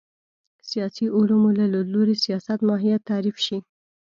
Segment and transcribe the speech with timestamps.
[0.69, 3.57] سیاسي علومو له لید لوري سیاست ماهیت تعریف شي